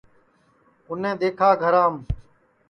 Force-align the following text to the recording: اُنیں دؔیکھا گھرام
اُنیں 0.87 1.15
دؔیکھا 1.19 1.49
گھرام 1.63 1.95